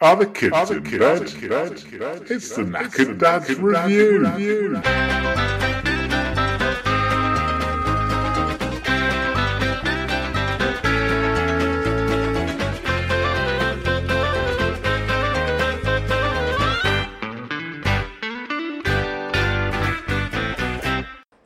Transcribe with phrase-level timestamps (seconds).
[0.00, 1.22] The kids in bed?
[2.30, 4.80] It's the Knackered Dad's Review.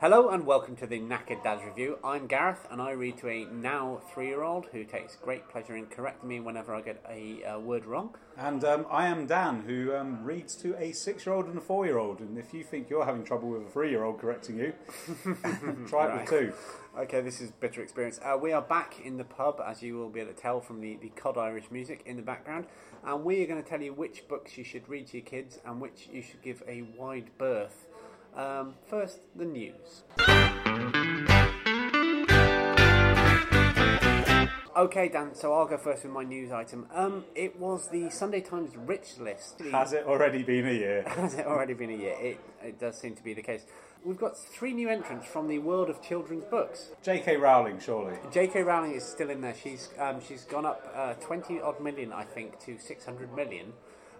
[0.05, 1.97] Hello and welcome to the Knackered Dad's Review.
[2.03, 5.75] I'm Gareth and I read to a now three year old who takes great pleasure
[5.75, 8.13] in correcting me whenever I get a uh, word wrong.
[8.37, 12.19] And um, I am Dan, who um, reads to a six-year-old and a four-year-old.
[12.19, 14.73] And if you think you're having trouble with a three-year-old correcting you,
[15.87, 16.21] try it Right.
[16.21, 16.53] with two.
[16.99, 18.19] Okay, this is bitter experience.
[18.23, 20.81] Uh, we are back in the pub, as you will be able to tell from
[20.81, 22.67] the, the Cod Irish music in the background,
[23.03, 25.57] and we are going to tell you which books you should read to your kids
[25.65, 27.84] and which you should give a wide berth.
[28.35, 30.03] Um, first, the news.
[34.77, 35.33] Okay, Dan.
[35.33, 36.85] So I'll go first with my news item.
[36.93, 39.61] Um, it was the Sunday Times Rich List.
[39.71, 41.03] Has it already been a year?
[41.07, 42.15] Has it already been a year?
[42.19, 43.65] It, it does seem to be the case.
[44.03, 46.89] We've got three new entrants from the world of children's books.
[47.03, 47.37] J.K.
[47.37, 48.17] Rowling, surely.
[48.33, 48.63] J.K.
[48.63, 49.55] Rowling is still in there.
[49.55, 53.71] She's um, she's gone up uh, twenty odd million, I think, to six hundred million.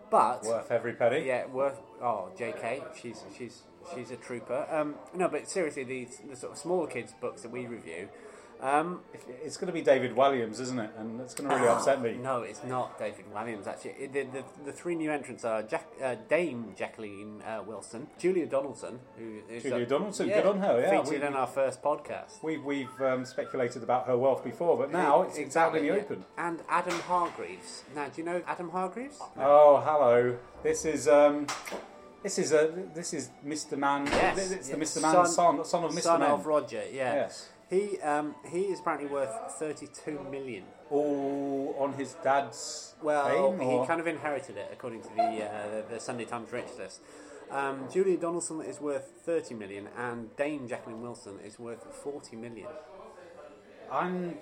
[0.09, 1.27] But Worth every penny.
[1.27, 1.79] yeah, worth.
[2.01, 2.81] Oh, J.K.
[2.99, 3.63] She's she's
[3.93, 4.65] she's a trooper.
[4.69, 8.09] Um, no, but seriously, these the sort of smaller kids' books that we review.
[8.61, 9.01] Um,
[9.43, 10.89] It's going to be David Walliams, isn't it?
[10.97, 12.13] And it's going to really upset me.
[12.21, 13.67] No, it's not David Walliams.
[13.67, 18.45] Actually, the, the, the three new entrants are Jack, uh, Dame Jacqueline uh, Wilson, Julia
[18.45, 22.41] Donaldson, who is Julia Donaldson, good on her, yeah, featured we- in our first podcast.
[22.41, 25.99] We've, we've um, speculated about her wealth before, but now it's exactly in the yeah.
[25.99, 26.25] open.
[26.37, 27.83] And Adam Hargreaves.
[27.93, 29.19] Now, do you know Adam Hargreaves?
[29.37, 30.37] Oh, hello.
[30.63, 31.45] This is um,
[32.25, 33.77] this is a this is Mr.
[33.77, 34.07] Man.
[34.07, 34.77] Yes, it's the.
[34.77, 35.01] Mr.
[35.01, 36.01] Man, son, son of Mr.
[36.01, 36.31] Son Man.
[36.31, 36.81] of Roger.
[36.91, 37.13] Yeah.
[37.13, 37.49] Yes.
[37.69, 40.63] He um, he is apparently worth thirty-two million.
[40.89, 45.67] All on his dad's Well, fame, he kind of inherited it according to the uh,
[45.71, 47.01] the, the Sunday Times Rich list.
[47.51, 52.67] Um, Julia Donaldson is worth 30 million, and Dame Jacqueline Wilson is worth 40 million.
[53.91, 54.39] I'm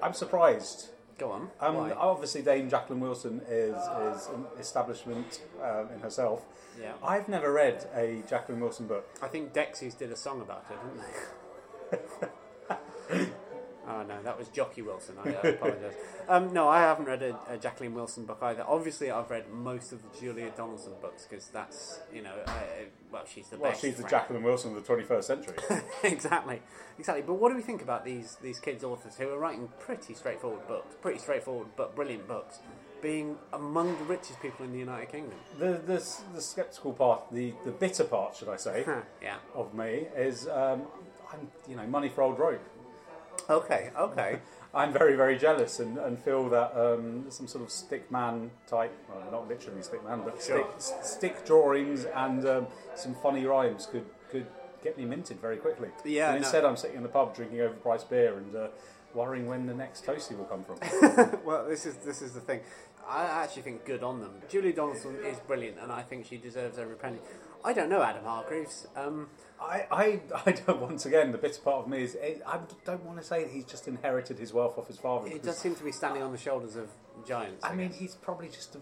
[0.00, 0.90] I'm surprised.
[1.22, 1.50] Go on.
[1.60, 1.92] Um, Why?
[1.92, 6.44] obviously, Dame Jacqueline Wilson is is an establishment um, in herself.
[6.80, 6.94] Yeah.
[7.00, 9.08] I've never read a Jacqueline Wilson book.
[9.22, 10.78] I think Dexys did a song about it,
[11.92, 12.26] didn't
[13.18, 13.26] they?
[13.92, 15.16] oh no, that was Jockey Wilson.
[15.24, 15.94] I, apologise.
[16.28, 18.64] Um, no, I haven't read a, a Jacqueline Wilson book either.
[18.66, 22.52] Obviously, I've read most of the Julia Donaldson books because that's you know, uh,
[23.12, 23.62] well, she's the best.
[23.62, 23.80] Well, best.
[23.82, 24.08] she's the.
[24.08, 25.56] Jacqueline Wilson of the 21st century.
[26.04, 26.62] exactly,
[26.98, 27.22] exactly.
[27.26, 30.66] But what do we think about these these kids authors who are writing pretty straightforward
[30.66, 32.60] books, pretty straightforward but brilliant books,
[33.00, 35.38] being among the richest people in the United Kingdom?
[35.58, 36.04] the, the
[36.34, 38.84] the sceptical part, the the bitter part, should I say,
[39.22, 39.36] yeah.
[39.54, 40.82] of me is um,
[41.32, 42.62] I'm you know money for old rope.
[43.50, 43.90] Okay.
[43.98, 44.38] Okay.
[44.74, 48.92] I'm very, very jealous and, and feel that um, some sort of stick man type,
[49.08, 50.66] well, not literally stick man, but Sure.
[50.78, 54.46] stick, stick drawings and um, some funny rhymes could, could
[54.82, 55.88] get me minted very quickly.
[56.04, 56.46] Yeah, And no.
[56.46, 58.68] instead, I'm sitting in the pub drinking overpriced beer and uh,
[59.14, 60.78] worrying when the next toasty will come from.
[61.44, 62.60] well, this is this is the thing.
[63.06, 64.30] I actually think good on them.
[64.48, 67.18] Julie Donaldson is brilliant, and I think she deserves every penny.
[67.64, 68.86] I don't know Adam Hargreaves.
[68.96, 69.28] Um,
[69.60, 73.04] I, I, I don't, once again, the bitter part of me is eh, I don't
[73.04, 75.28] want to say that he's just inherited his wealth off his father.
[75.28, 76.88] he does seem to be standing on the shoulders of
[77.26, 77.64] giants.
[77.64, 77.98] I mean, guess.
[77.98, 78.80] he's probably just a,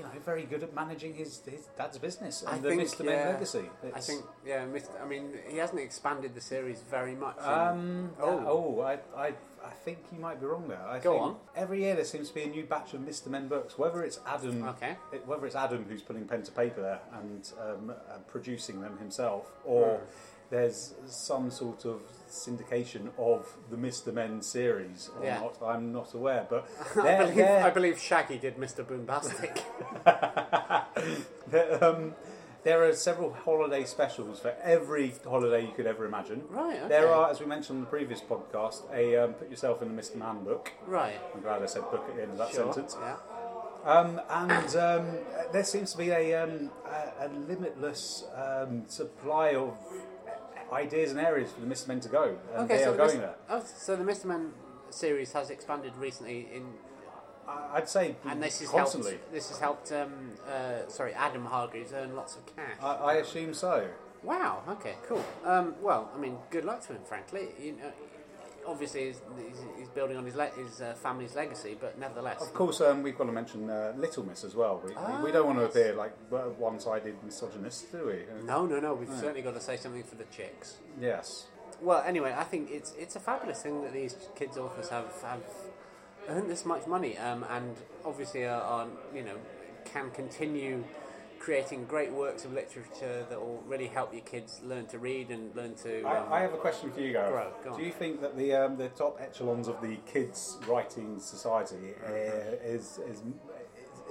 [0.00, 3.04] you know very good at managing his, his dad's business and I the think, Mr.
[3.04, 3.64] yeah, Men legacy.
[3.94, 4.64] I think, yeah.
[4.64, 4.88] Mr.
[5.02, 7.38] I mean, he hasn't expanded the series very much.
[7.40, 8.76] Um, Oh.
[8.78, 9.26] oh, I, I,
[9.62, 10.80] I think you might be wrong there.
[10.86, 11.36] I Go think on.
[11.54, 13.26] Every year there seems to be a new batch of Mr.
[13.28, 13.76] Men books.
[13.78, 14.96] Whether it's Adam, Okay.
[15.12, 18.96] it- whether it's Adam who's putting pen to paper there and um, uh, producing them
[18.98, 20.04] himself, or Hmm.
[20.48, 22.00] there's some sort of
[22.30, 24.12] syndication of the Mr.
[24.12, 25.40] Men series or Yeah.
[25.40, 25.56] not.
[25.62, 28.84] I'm not aware, but I believe, they're- I believe Shaggy did Mr.
[28.84, 29.62] Boombastic.
[31.50, 32.14] There, um,
[32.62, 36.44] there are several holiday specials for every holiday you could ever imagine.
[36.48, 36.88] Right, okay.
[36.88, 40.00] There are, as we mentioned in the previous podcast, a um, put yourself in the
[40.00, 40.16] Mr.
[40.16, 40.72] Man book.
[40.86, 41.18] right.
[41.34, 42.72] I'm glad I said book at the end of that Sure.
[42.72, 42.96] sentence.
[43.00, 43.16] Yeah.
[43.84, 45.18] Um, and um,
[45.52, 49.74] there seems to be a, um, a, a limitless um, supply of
[50.72, 51.88] ideas and areas for the Mr.
[51.88, 53.20] Men to go, and they so are the going Mr.
[53.20, 53.34] there.
[53.48, 54.24] Oh, so the Mr.
[54.26, 54.52] Man
[54.90, 56.64] series has expanded recently in
[57.72, 59.12] I'd say And this has constantly.
[59.12, 59.32] helped.
[59.32, 59.90] This has helped.
[59.92, 62.76] Um, uh, sorry, Adam Hargreaves earn lots of cash.
[62.80, 63.88] I, I assume so.
[64.22, 64.62] wow.
[64.68, 64.94] Okay.
[65.08, 65.24] Cool.
[65.44, 67.02] Um, well, I mean, good luck to him.
[67.04, 67.90] Frankly, you know,
[68.70, 72.54] obviously he's, he's, he's building on his le- his uh, family's legacy, but nevertheless, Of
[72.54, 74.80] course, um, we've got to mention uh, Little Miss as well.
[74.84, 75.70] We, Ah, we, we don't want to yes.
[75.74, 76.12] appear like
[76.58, 78.12] one-sided misogynists, do we?
[78.22, 78.94] Uh, No, no, no.
[78.94, 80.78] We've certainly got to say something for the chicks.
[81.00, 81.46] Yes.
[81.82, 85.40] Well, anyway, I think it's it's a fabulous thing that these kids authors have have
[86.28, 87.74] earned this much money, um, and
[88.04, 89.36] obviously are, are you know
[89.86, 90.84] can continue
[91.44, 95.56] creating great works of literature that will really help your kids learn to read and
[95.56, 96.02] learn to.
[96.02, 97.32] Um, I, I have a question for you, Gareth.
[97.32, 97.78] Grow, go on.
[97.80, 102.12] Do you think that the um, the top echelons of the kids' writing society uh,
[102.62, 103.22] is, is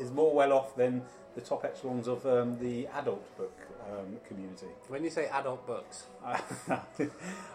[0.02, 1.04] is more well off than
[1.36, 3.56] the top echelons of um, the adult book
[3.92, 4.66] um, community?
[4.88, 6.06] when you say adult books,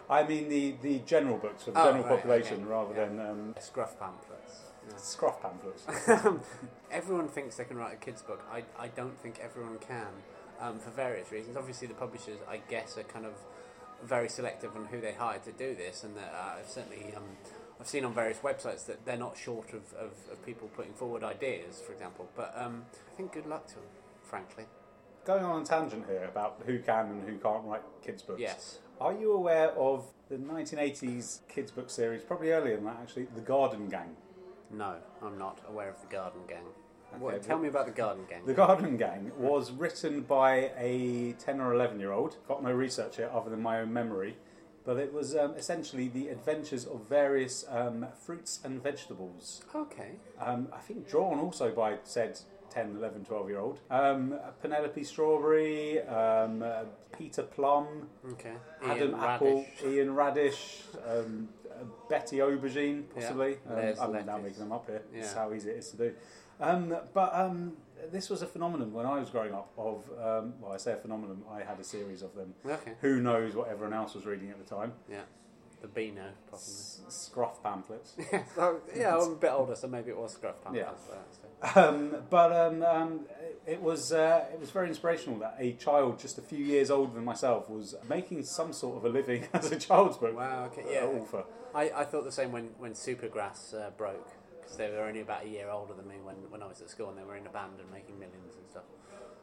[0.09, 2.63] I mean the, the general books for the Oh, general right, population okay.
[2.63, 3.05] rather Yeah.
[3.05, 4.61] than um, scruff pamphlets.
[4.89, 4.97] Yeah.
[4.97, 5.85] scruff pamphlets.
[6.91, 8.43] everyone thinks they can write a kids book.
[8.51, 10.07] I, I don't think everyone can,
[10.59, 11.57] um, for various reasons.
[11.57, 13.33] Obviously, the publishers, I guess, are kind of
[14.03, 17.23] very selective on who they hire to do this, and that uh, I've certainly um,
[17.79, 21.23] I've seen on various websites that they're not short of, of, of people putting forward
[21.23, 22.29] ideas, for example.
[22.35, 23.83] But um, I think good luck to them,
[24.23, 24.65] frankly.
[25.25, 28.39] Going on a tangent here about who can and who can't write kids' books.
[28.39, 28.79] Yes.
[29.01, 33.41] Are you aware of the 1980s kids' book series, probably earlier than that actually, The
[33.41, 34.15] Garden Gang?
[34.71, 36.63] No, I'm not aware of the Garden Gang.
[37.13, 38.45] Okay, what, tell me about the Garden Gang.
[38.45, 42.37] The Garden Gang was written by a 10 or 11 year old.
[42.47, 44.35] Got no research here other than my own memory.
[44.85, 49.63] But it was um, essentially the adventures of various um, fruits and vegetables.
[49.73, 50.11] okay.
[50.39, 52.39] Um, I think drawn also by said
[52.75, 53.79] 10, 11, 12 year old.
[53.89, 56.83] Um, Penelope Strawberry, um, uh,
[57.17, 58.53] Peter Plum, Okay.
[58.83, 59.83] Adam Ian Apple, Radish.
[59.85, 63.57] Ian Radish, um, uh, Betty Aubergine, possibly.
[63.69, 65.01] Yeah, Um, I'm now making them up here.
[65.13, 65.39] It's Yeah.
[65.39, 66.15] how easy it is to do.
[66.59, 67.77] Um, but um,
[68.11, 69.71] this was a phenomenon when I was growing up.
[69.77, 71.43] Of um, well, I say a phenomenon.
[71.49, 72.53] I had a series of them.
[72.65, 72.93] Okay.
[73.01, 74.93] Who knows what everyone else was reading at the time?
[75.09, 75.21] Yeah.
[75.81, 76.57] The Beano, probably.
[76.65, 78.15] S- scruff pamphlets.
[78.55, 80.85] so, yeah, I'm a bit older, so maybe it was Scruff Yeah.
[80.85, 81.07] Pamphlets.
[81.09, 81.44] Yeah.
[81.75, 83.19] Um, but um, um,
[83.65, 87.13] it, was uh, it was very inspirational that a child just a few years older
[87.13, 90.83] than myself was making some sort of a living as a child's book Wow, okay,
[90.83, 91.05] uh, yeah.
[91.05, 91.43] author.
[91.73, 94.29] I, I thought the same when, when Supergrass uh, broke,
[94.61, 96.89] because they were only about a year older than me when, when I was at
[96.89, 98.83] school and they were in a band and making millions and stuff.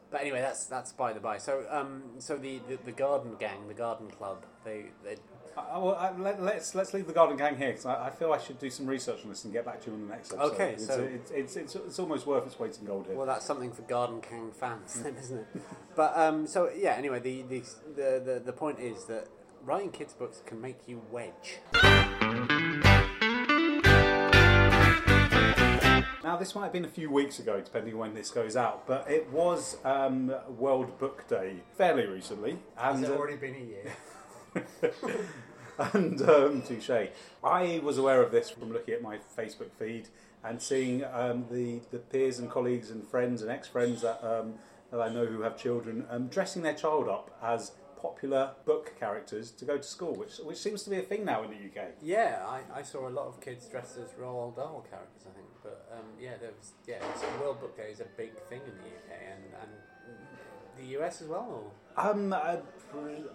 [0.09, 1.39] But anyway, that's that's by the by.
[1.39, 5.15] So um, so the, the, the Garden Gang, the Garden Club, they, they
[5.55, 8.33] Uh, well, uh, let, let's let's leave the Garden Gang here because I, I feel
[8.33, 10.33] I should do some research on this and get back to you on the next
[10.33, 10.53] episode.
[10.53, 13.15] Okay, it's, so- it's, it's, it's, it's almost worth its weight in gold here.
[13.15, 15.47] well, that's something for Garden Gang fans, then, isn't it?
[15.95, 16.93] But um, so yeah.
[16.93, 17.59] Anyway, the, the
[17.95, 19.27] the the the point is that
[19.63, 21.59] writing kids' books can make you wedge.
[26.23, 28.87] Now, this might have been a few weeks ago, depending on when this goes out,
[28.87, 32.57] but it was um, World Book Day fairly recently.
[32.77, 33.83] And, uh, been a year?
[35.93, 37.09] and um, touche.
[37.43, 40.09] I was aware of this from looking at my Facebook feed
[40.43, 44.55] and seeing um, the, the peers and colleagues and friends and ex friends that, um,
[44.91, 47.71] that I know who have children um, dressing their child up as
[48.03, 51.41] popular book characters to go to school, which, which seems to be a thing now
[51.43, 51.91] in the UK.
[52.01, 55.23] Yeah, I, I saw a lot of kids dressed as Roald Dahl characters.
[55.25, 56.99] I think, but um, yeah, there was yeah,
[57.39, 59.71] World Book Day is a big thing in the UK and, and
[60.83, 61.71] the US as well.
[61.95, 62.57] Um, I,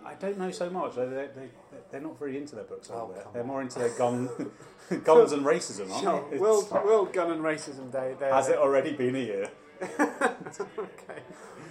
[0.05, 0.97] I don't know so much.
[0.97, 1.49] They, they, they,
[1.91, 3.23] they're not very into their books, are Oh, they?
[3.23, 3.49] come They're on.
[3.49, 4.29] more into their gun,
[5.05, 6.39] guns and racism, aren't Or, they?
[6.39, 8.15] World World Gun and Racism Day.
[8.21, 9.51] Has it already been a year?
[10.01, 11.23] okay,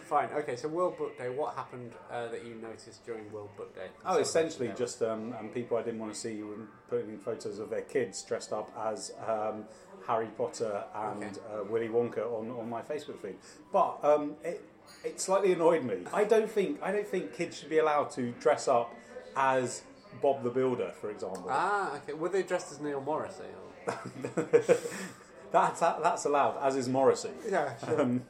[0.06, 0.30] fine.
[0.34, 1.30] Okay, so World Book Day.
[1.30, 3.88] What happened uh, that you noticed during World Book Day?
[4.06, 6.56] Oh, essentially just um, people I didn't want to see were
[6.90, 9.66] putting in photos of their kids dressed up as um,
[10.06, 11.40] Harry Potter and Okay.
[11.54, 13.36] uh, Willy Wonka on, on my Facebook feed.
[13.74, 14.64] But um, it,
[15.04, 15.98] it slightly annoyed me.
[16.14, 18.94] I don't think I don't think kids should be allowed to dress up
[19.36, 19.82] as
[20.22, 21.48] Bob the Builder, for example.
[21.50, 22.14] Ah, okay.
[22.14, 23.44] Were they dressed as Neil Morrissey?
[23.88, 23.94] Or?
[25.52, 27.32] that's that, that's allowed, as is Morrissey.
[27.50, 28.24] Yeah, Um,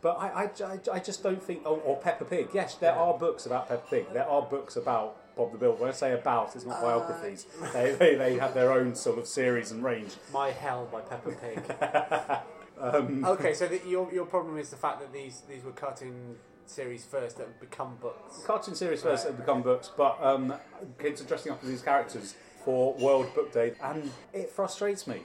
[0.00, 1.62] but I, I, I, I just don't think.
[1.64, 2.48] Oh, or Peppa Pig.
[2.52, 3.00] Yes, there Yeah.
[3.00, 4.06] are books about Peppa Pig.
[4.12, 5.80] There are books about Bob the Builder.
[5.80, 7.46] When I say about, it's not Uh, biographies.
[7.72, 10.14] They, they, they have their own sort of series and range.
[10.32, 11.60] My Hell by Peppa Pig.
[12.76, 16.34] Um, okay, so the, your your problem is the fact that these these were cartoon
[16.66, 18.42] series first that have become books.
[18.44, 20.52] cartoon series first Right, have become books, but um,
[20.98, 25.20] kids are dressing up as these characters for World Book Day, and it frustrates me.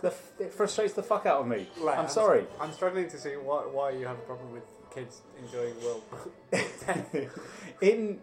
[0.00, 1.68] The, f- it frustrates the fuck out of me.
[1.80, 2.46] Right, I'm sorry.
[2.60, 4.62] I'm struggling to see why, why you have a problem with
[4.94, 6.32] kids enjoying World Book
[6.86, 7.28] Day.
[7.82, 8.20] in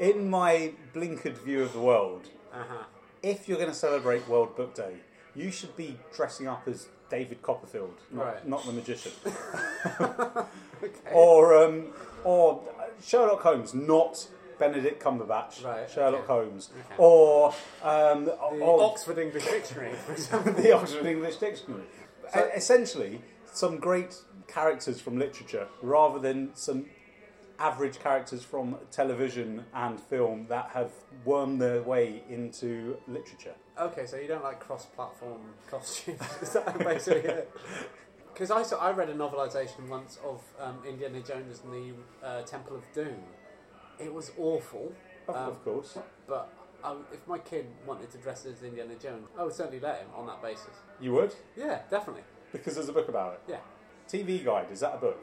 [0.00, 2.84] in my blinkered view of the world, uh-huh.
[3.22, 4.94] if you're going to celebrate World Book Day,
[5.34, 8.48] you should be dressing up as David Copperfield, not, Right.
[8.48, 9.12] not the magician,
[10.82, 11.12] Okay.
[11.12, 11.86] or um,
[12.24, 12.62] or
[13.04, 14.26] Sherlock Holmes, not
[14.58, 16.32] Benedict Cumberbatch, Right, Sherlock okay.
[16.32, 16.94] Holmes, Okay.
[16.98, 21.82] or um, the or Oxford English Dictionary, the Oxford English Dictionary.
[22.36, 23.20] E- essentially,
[23.52, 24.16] some great
[24.48, 26.86] characters from literature, rather than some
[27.62, 30.90] average characters from television and film that have
[31.24, 33.54] wormed their way into literature.
[33.78, 35.40] Okay, so you don't like cross-platform
[35.70, 36.20] costumes?
[36.42, 37.50] Is that basically it?
[38.32, 42.40] Because I saw, I read a novelisation once of um, Indiana Jones and the uh,
[42.42, 43.20] Temple of Doom.
[43.98, 44.90] It was awful,
[45.28, 45.98] Of, Um, of course.
[46.26, 46.50] but
[46.82, 50.06] I, if my kid wanted to dress as Indiana Jones, I would certainly let him
[50.16, 50.74] on that basis.
[50.98, 51.34] You would?
[51.58, 52.22] Yeah, definitely.
[52.52, 53.40] Because there's a book about it.
[53.50, 53.58] Yeah.
[54.08, 55.18] TV Guide, is that a book?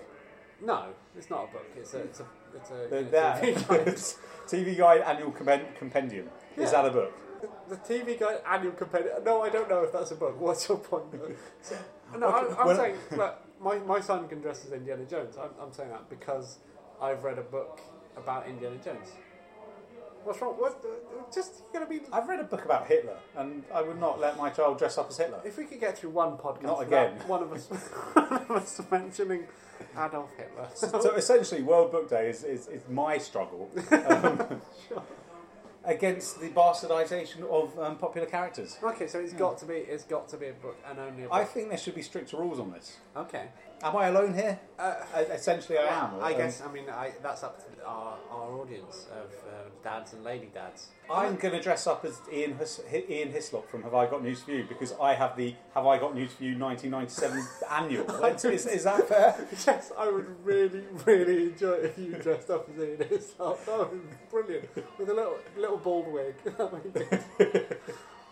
[0.62, 0.86] No,
[1.18, 1.66] it's not a book.
[1.78, 2.26] It's a it's a
[2.56, 3.44] it's a, The, it's a that,
[4.48, 5.02] TV guide.
[5.02, 6.28] Annual Compen- Compendium.
[6.58, 6.64] Yeah.
[6.64, 7.12] Is that a book?
[7.70, 9.24] The TV guide annual compendium.
[9.24, 10.40] No, I don't know if that's a book.
[10.42, 11.06] What's your point?
[11.62, 11.76] So-
[12.18, 15.38] no, Okay, I'm, I'm well- saying look, my my son can dress as Indiana Jones.
[15.38, 16.58] I'm, I'm saying that because
[17.02, 17.80] I've read a book
[18.18, 19.10] about Indiana Jones.
[20.24, 20.54] What's wrong?
[20.56, 20.84] What?
[20.86, 22.02] uh, Just gonna be.
[22.12, 25.10] I've read a book about Hitler, and I would not let my child dress up
[25.10, 25.40] as Hitler.
[25.46, 27.14] If we could get through one podcast, Not again.
[27.28, 27.68] one of us,
[28.14, 29.44] one of us mentioning
[29.98, 30.68] Adolf Hitler.
[31.02, 34.62] So essentially, World Book Day is, is, is my struggle um,
[35.86, 38.78] against the bastardisation of um, popular characters.
[38.84, 41.28] okay, so it's got to be it's got to be a book and only a
[41.28, 41.34] book.
[41.38, 42.98] I think there should be stricter rules on this.
[43.16, 43.48] okay.
[43.82, 44.60] Am I alone here?
[44.78, 46.22] Uh, Uh, essentially, I am.
[46.22, 46.62] I guess.
[46.62, 50.88] I mean, I, that's up to our, our audience of uh, dads and lady dads.
[51.10, 52.58] I'm going to dress up as Ian,
[53.10, 55.98] Ian Hislop from Have I Got News for You because I have the Have I
[55.98, 58.26] Got News for You 1997 annual.
[58.26, 59.48] Is, is, is that fair?
[59.66, 63.66] Yes, I would really, really enjoy it if you dressed up as Ian Hislop.
[63.66, 64.70] That would be brilliant.
[64.98, 66.36] With a little little bald wig.
[66.58, 67.78] That would be good.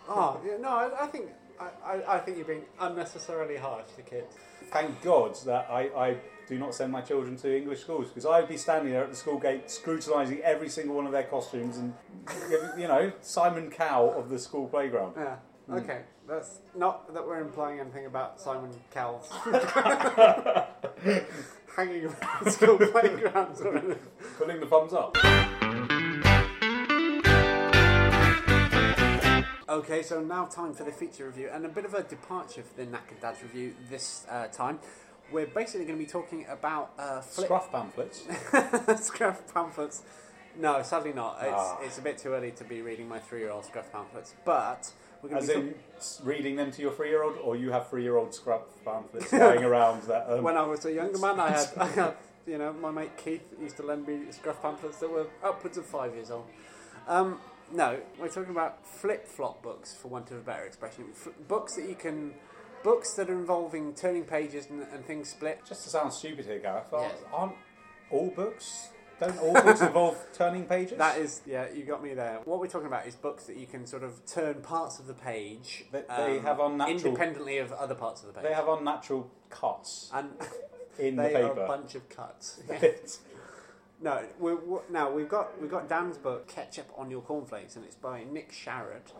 [0.08, 1.26] oh, yeah, no, I, I think
[1.60, 4.36] I, I, I think you're being unnecessarily harsh to kids.
[4.70, 8.40] Thank God that I, I do not send my children to English schools because I
[8.40, 11.78] would be standing there at the school gate scrutinising every single one of their costumes
[11.78, 11.94] and,
[12.78, 15.14] you know, Simon Cowell of the school playground.
[15.16, 15.36] Yeah.
[15.66, 15.74] Hmm.
[15.74, 19.30] Okay, that's not that we're implying anything about Simon Cowell's
[21.76, 23.98] hanging around school playgrounds or anything.
[24.38, 25.16] Pulling the thumbs up.
[29.68, 32.74] Okay, so now time for the feature review and a bit of a departure for
[32.80, 34.78] the Knackered Dads review this uh, time.
[35.30, 38.22] We're basically going to be talking about uh, flip Scruff pamphlets.
[39.04, 40.02] scruff pamphlets.
[40.58, 41.36] No, sadly not.
[41.42, 41.78] It's, Ah.
[41.82, 44.90] it's a bit too early to be reading my three-year-old scruff pamphlets, but
[45.22, 47.88] we're going As to be in s- reading them to your three-year-old, or you have
[47.90, 50.30] three-year-old scruff pamphlets lying around that.
[50.30, 52.14] Um, When I was a younger man, I had, I had,
[52.46, 55.84] you know, my mate Keith used to lend me scruff pamphlets that were upwards of
[55.84, 56.46] five years old.
[57.06, 57.38] Um,
[57.72, 61.04] no, we're talking about flip-flop books, for want of a better expression.
[61.12, 62.34] F- books that you can,
[62.82, 65.60] books that are involving turning pages and, and things split.
[65.66, 67.12] just to sound stupid here, Gareth, Yes.
[67.32, 67.54] aren't
[68.10, 68.88] all books?
[69.20, 70.96] Don't all books involve turning pages?
[70.96, 72.38] That is, yeah, you got me there.
[72.44, 75.14] What we're talking about is books that you can sort of turn parts of the
[75.14, 75.84] page.
[75.92, 78.44] um, They- they have unnatural- independently of other parts of the page.
[78.44, 80.30] They have unnatural cuts and
[80.98, 82.60] in the they are a bunch of cuts.
[84.00, 87.84] No, we we now we've got we've got Dan's book Ketchup on Your Cornflakes, and
[87.84, 89.12] it's by Nick Sharratt.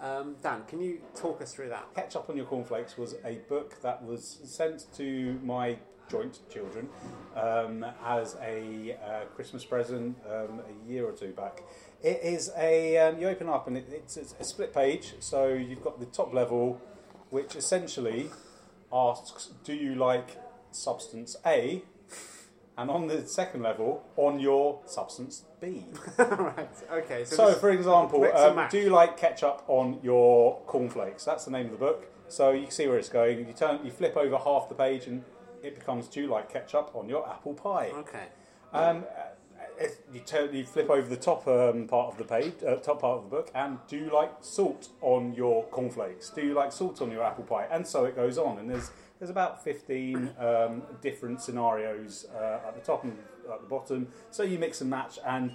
[0.00, 1.94] Um, Dan, can you talk us through that?
[1.94, 5.78] Ketchup on Your Cornflakes was a book that was sent to my
[6.10, 6.90] joint children
[7.36, 11.62] um, as a uh, Christmas present um, a year or two back.
[12.02, 15.48] It is a um, you open up and it, it's, it's a split page, so
[15.48, 16.82] you've got the top level,
[17.30, 18.28] which essentially
[18.92, 20.36] asks, "Do you like
[20.70, 21.82] substance A?"
[22.78, 25.84] And on the second level, on your substance B.
[26.18, 26.68] right.
[26.90, 27.24] Okay.
[27.24, 28.70] So, So, this- for example, mix and um, match.
[28.70, 31.24] do you like ketchup on your cornflakes?
[31.24, 32.06] That's the name of the book.
[32.28, 33.46] So you can see where it's going.
[33.46, 35.22] You turn, you flip over half the page, and
[35.62, 38.24] it becomes "Do you like ketchup on your apple pie?" okay.
[38.72, 39.24] Um, uh,
[39.78, 43.02] if you turn, you flip over the top um, part of the page, uh, top
[43.02, 46.30] part of the book, and do you like salt on your cornflakes?
[46.30, 47.66] Do you like salt on your apple pie?
[47.70, 48.58] And so it goes on.
[48.58, 48.90] And there's
[49.22, 53.16] there's about 15 um, different scenarios uh, at the top and
[53.52, 54.08] at the bottom.
[54.32, 55.52] So you mix and match, and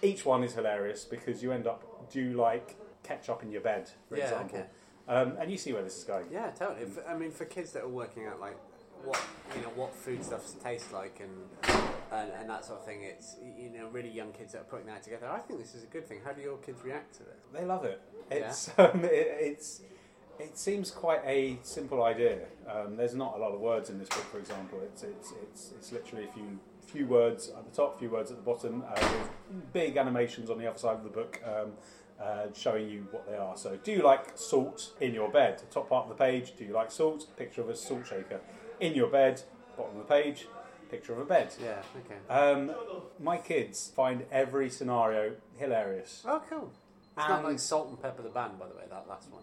[0.00, 1.82] each one is hilarious because you end up.
[2.12, 4.58] Do like ketchup in your bed, for Yeah, example?
[4.60, 4.66] okay.
[5.08, 6.26] Um, and you see where this is going.
[6.30, 6.82] Yeah, totally.
[6.82, 8.56] If, I mean, for kids that are working out like
[9.04, 9.20] what
[9.56, 11.74] you know what foodstuffs taste like and,
[12.12, 14.86] and and that sort of thing, it's you know really young kids that are putting
[14.86, 15.26] that together.
[15.28, 16.20] I think this is a good thing.
[16.24, 17.38] How do your kids react to it?
[17.52, 18.00] They love it.
[18.30, 18.36] Yeah.
[18.36, 19.80] It's um, it, it's
[20.40, 22.38] it seems quite a simple idea.
[22.68, 24.80] Um, there's not a lot of words in this book, for example.
[24.82, 28.36] It's it's it's, it's literally a few few words at the top, few words at
[28.36, 29.12] the bottom, uh,
[29.50, 31.40] with big animations on the other side of the book.
[31.44, 31.72] Um,
[32.20, 33.56] uh, showing you what they are.
[33.56, 35.58] So, do you like salt in your bed?
[35.58, 36.54] The top part of the page.
[36.54, 37.26] Do you like salt?
[37.38, 38.40] Picture of a salt shaker
[38.78, 39.40] in your bed.
[39.74, 40.46] Bottom of the page.
[40.90, 41.54] Picture of a bed.
[41.62, 41.80] Yeah.
[42.04, 42.18] Okay.
[42.28, 42.72] Um,
[43.18, 46.22] my kids find every scenario hilarious.
[46.26, 46.70] Oh, cool.
[47.16, 48.84] It's not And- like Salt-N-Pepa the band, by the way.
[48.90, 49.42] That last one.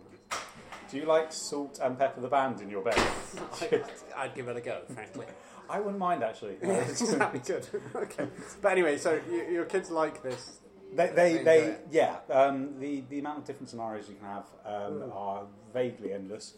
[0.90, 2.98] Do you like Salt-N-Pepa the band in your bed?
[2.98, 3.84] I,
[4.18, 5.26] I'd give it a go, frankly.
[5.70, 6.56] I wouldn't mind actually.
[6.62, 7.68] That'd be good.
[7.96, 8.28] okay.
[8.62, 10.60] But anyway, so you, your kids like this.
[10.94, 12.18] they, They they, they yeah.
[12.30, 16.54] Um, the the amount of different scenarios you can have um, are vaguely endless.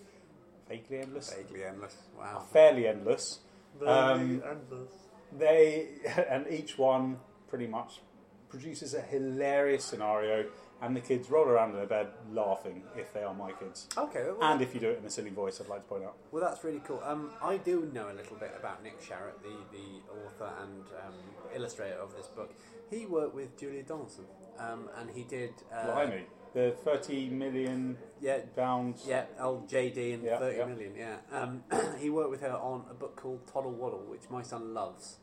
[0.67, 1.97] vaguely endless, Vaguely endless.
[2.17, 2.45] Wow.
[2.53, 3.39] fairly endless.
[3.83, 4.93] Um, endless.
[5.35, 5.87] They
[6.29, 7.17] and each one
[7.47, 8.01] pretty much
[8.47, 10.45] produces a hilarious scenario,
[10.81, 13.87] and the kids roll around in their bed laughing if they are my kids.
[13.97, 14.23] Okay.
[14.37, 16.15] Well, And if you do it in a silly voice, I'd like to point out.
[16.31, 17.01] well, that's really cool.
[17.05, 21.13] Um, I do know a little bit about Nick Sharratt, the, the author and um,
[21.55, 22.53] illustrator of this book.
[22.89, 24.25] He worked with Julia Donaldson,
[24.57, 25.51] um, and he did.
[25.71, 26.23] Uh, Blimey,
[26.55, 29.03] the thirty million Yeah, pounds.
[29.07, 30.65] Yeah, old JD and Yeah, thirty yeah.
[30.65, 30.93] million.
[30.95, 31.17] yeah.
[31.31, 31.63] Um,
[31.99, 35.17] he worked with her on a book called Toddle Waddle, which my son loves.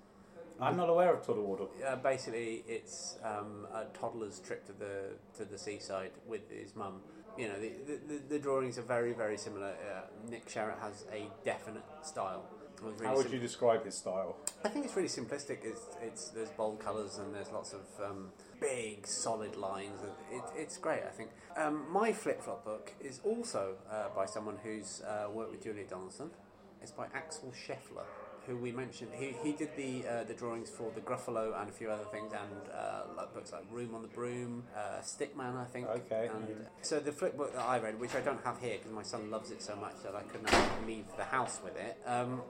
[0.61, 1.71] I'm not aware of Toddle Waddle.
[1.87, 7.01] Uh, basically, it's um, a toddler's trip to the to the seaside with his mum.
[7.37, 9.69] You know, the, the, the, the drawings are very, very similar.
[9.69, 12.47] Uh, Nick Sharratt has a definite style.
[12.83, 14.37] Really How would sim- you describe his style?
[14.65, 15.59] I think it's really simplistic.
[15.63, 18.29] It's, it's there's bold colours and there's lots of um,
[18.61, 20.01] big solid lines.
[20.31, 21.03] It, it's great.
[21.07, 25.53] I think um, my flip flop book is also uh, by someone who's uh, worked
[25.53, 26.31] with Julia Donaldson.
[26.83, 28.05] It's by Axel Scheffler,
[28.47, 29.11] who we mentioned.
[29.15, 32.33] He, he did the uh, the drawings for the Gruffalo and a few other things,
[32.33, 35.89] and uh, like books like Room on the Broom, uh, Stickman, I think.
[35.89, 36.55] Okay, And yeah.
[36.83, 39.31] so the flip book that I read, which I don't have here because my son
[39.31, 41.99] loves it so much that I couldn't leave the house with it.
[42.07, 42.43] Um,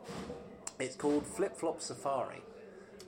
[0.79, 2.43] it's called Flip Flop Safari.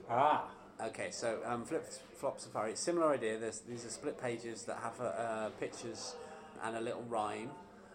[0.09, 0.49] Ah,
[0.81, 3.37] Okay, so um, Flip Flop Safari, similar idea.
[3.37, 6.15] There's these are split pages that have uh, pictures
[6.63, 7.49] and a little rhyme.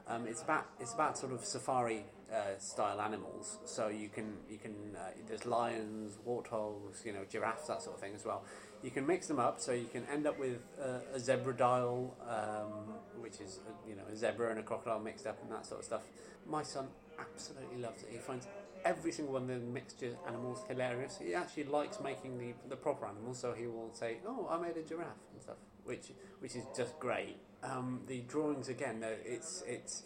[0.07, 3.59] Um, it's about it's about sort of safari uh, style animals.
[3.65, 8.01] So you can you can uh, there's lions, warthogs, you know, giraffes, that sort of
[8.01, 8.45] thing as well.
[8.83, 12.95] You can mix them up, so you can end up with uh, a zebradile, um,
[13.21, 15.81] which is uh, you know a zebra and a crocodile mixed up and that sort
[15.81, 16.03] of stuff.
[16.47, 16.89] My son
[17.19, 18.09] absolutely loves it.
[18.11, 18.47] He finds
[18.85, 21.19] every single one of the mixture animals hilarious.
[21.23, 24.77] He actually likes making the, the proper animals, so he will say, "Oh, I made
[24.77, 26.11] a giraffe" and stuff, which
[26.41, 27.37] which is just great.
[27.63, 30.03] Um, the drawings again, though, it's it's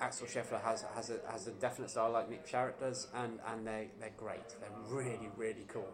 [0.00, 3.66] Axel Scheffler has has a has a definite style like Nick Sharratt does, and and
[3.66, 4.48] they they're great.
[4.60, 5.88] They're really really cool.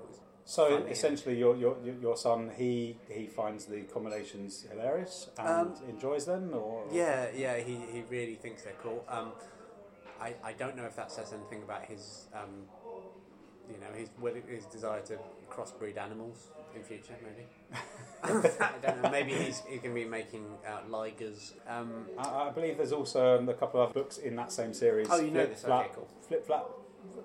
[0.45, 0.91] so Funny.
[0.91, 6.27] essentially, your, your your your son he he finds the combinations hilarious and Um, enjoys
[6.27, 9.05] them, or Yeah, yeah, he, he really thinks they're cool.
[9.09, 9.33] Um,
[10.21, 12.67] I, I don't know if that says anything about his, um,
[13.71, 14.09] you know, his
[14.49, 15.19] his desire to
[15.51, 17.17] crossbreed animals in future.
[17.23, 17.47] Maybe
[18.61, 19.11] I don't know.
[19.11, 21.53] Maybe he's he's going to be making uh, ligers.
[21.69, 24.73] Um, I, I believe there's also um, a couple of other books in that same
[24.73, 25.09] series.
[25.11, 26.09] Oh, you know Flip this, Flap, okay, cool.
[26.27, 26.65] Flip flap,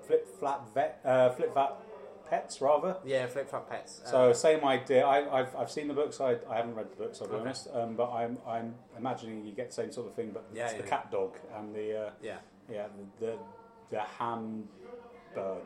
[0.05, 1.81] flip flap vet, uh, flip flap
[2.29, 2.97] pets rather.
[3.05, 4.01] yeah, flip flop pets.
[4.05, 5.03] Uh, So same idea.
[5.05, 6.21] I, I've, I've seen the books.
[6.21, 7.21] I, I haven't read the books.
[7.21, 7.41] I'll be Okay.
[7.41, 7.67] honest.
[7.73, 10.31] Um, but I'm I'm imagining you get the same sort of thing.
[10.31, 10.89] But Yeah, it's yeah, the yeah.
[10.89, 12.37] cat dog and the uh, yeah,
[12.71, 12.87] yeah
[13.19, 13.37] the the,
[13.91, 14.67] the ham
[15.33, 15.63] bird,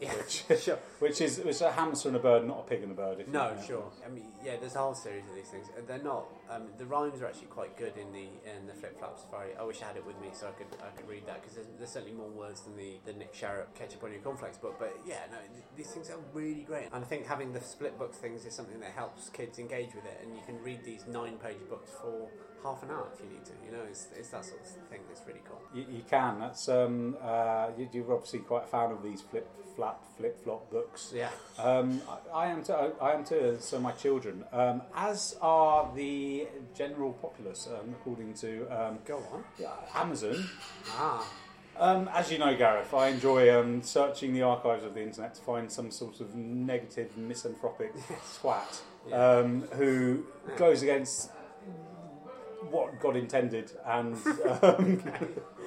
[0.00, 0.78] yeah, which sure.
[0.98, 3.20] which is it's a hamster and a bird, not a pig and a bird.
[3.20, 3.90] If you No, sure.
[4.04, 5.66] I mean, yeah, there's a whole series of these things.
[5.86, 6.26] They're not.
[6.50, 9.50] Um, the rhymes are actually quite good in the in the Flip Flop Safari.
[9.58, 11.56] I wish I had it with me so I could I could read that because
[11.56, 14.76] there's, there's certainly more words than the, the Nick Sharratt Ketchup on Your Cornflakes book.
[14.78, 16.88] But yeah, no, th- these things are really great.
[16.92, 20.04] And I think having the split book things is something that helps kids engage with
[20.04, 20.20] it.
[20.22, 22.28] And you can read these nine page books for
[22.62, 23.52] half an hour if you need to.
[23.64, 25.60] You know, it's, it's that sort of thing that's really cool.
[25.74, 26.38] You, you can.
[26.38, 30.70] That's um, uh, you, you're obviously quite a fan of these flip flap flip flop
[30.70, 31.12] books.
[31.14, 31.28] Yeah,
[31.58, 32.00] Um,
[32.32, 32.72] I, I am too.
[33.00, 33.58] I am too.
[33.60, 36.35] So my children, um, as are the
[36.74, 39.44] general populace, um, according to um, go on.
[39.58, 40.44] yeah, Amazon.
[40.90, 41.26] Ah,
[41.78, 45.42] Um, as you know, Gareth, I enjoy um, searching the archives of the internet to
[45.42, 47.92] find some sort of negative misanthropic
[48.24, 49.16] swat Yeah.
[49.38, 50.24] um, who
[50.56, 51.30] goes against
[52.70, 54.16] what God intended and
[54.62, 55.02] um,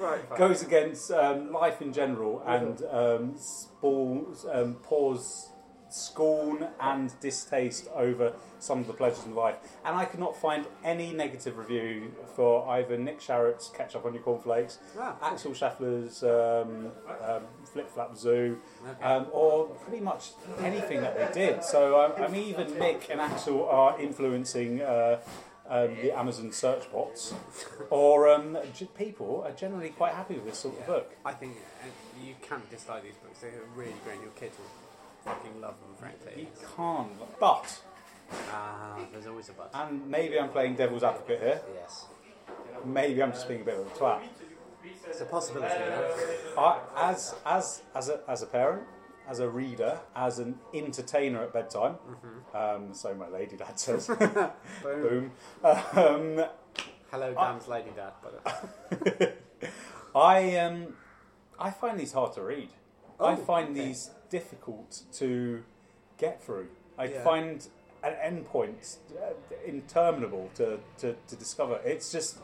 [0.00, 0.20] right.
[0.28, 0.38] fine.
[0.38, 5.49] goes against um, life in general and um, spawns, um, pours
[5.92, 9.56] scorn and distaste over some of the pleasures in life.
[9.84, 14.22] And I could not find any negative review for either Nick Sharratt's Ketchup on Your
[14.22, 16.90] Cornflakes, Ah, Axel Scheffler's um,
[17.26, 19.02] um, Flip Flap Zoo, Okay.
[19.04, 21.64] um, or pretty much anything that they did.
[21.64, 24.82] So um, I mean, even Nick and Axel are influencing.
[24.82, 25.20] Uh,
[25.68, 27.32] um, the Amazon search bots,
[27.90, 31.12] or um, g- people are generally quite happy with this sort of book.
[31.24, 31.52] I think
[31.84, 31.86] uh,
[32.26, 33.38] you can't dislike these books.
[33.38, 34.20] They're really great.
[34.20, 34.64] Your kids will
[35.24, 36.42] fucking love them, frankly.
[36.42, 37.80] You can't, but
[38.52, 39.70] Ah, there's always a but.
[39.74, 41.60] and maybe I'm playing devil's advocate here.
[41.74, 42.06] yes.
[42.84, 44.20] Maybe I'm just being a bit of a twat.
[45.08, 46.58] It's a possibility, though.
[46.58, 46.78] I,
[47.10, 48.84] as as as a as a parent,
[49.28, 51.96] as a reader, as an entertainer at bedtime,
[52.54, 54.50] um, so my lady dad says, Boom.
[54.82, 55.32] boom.
[55.62, 56.44] Um,
[57.10, 58.12] Hello, Dan's lady dad.
[58.22, 59.36] But
[60.14, 60.94] I um,
[61.58, 62.70] I find these hard to read.
[63.20, 63.86] I Oh, find okay.
[63.86, 65.62] these difficult to
[66.18, 66.68] get through.
[66.98, 67.22] I Yeah.
[67.24, 67.66] find
[68.02, 69.32] an endpoint uh,
[69.66, 71.80] interminable to, to, to discover.
[71.84, 72.38] It's just